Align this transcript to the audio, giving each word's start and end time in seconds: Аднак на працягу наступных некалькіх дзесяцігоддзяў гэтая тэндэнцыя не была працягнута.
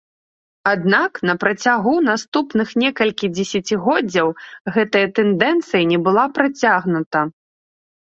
Аднак 0.69 1.13
на 1.29 1.33
працягу 1.41 1.91
наступных 2.07 2.71
некалькіх 2.83 3.29
дзесяцігоддзяў 3.37 4.27
гэтая 4.79 5.03
тэндэнцыя 5.19 5.83
не 5.93 5.99
была 6.09 6.25
працягнута. 6.39 7.19